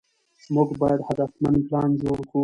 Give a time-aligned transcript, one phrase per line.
[0.53, 2.39] موږ باید هدفمند پلان جوړ کړو.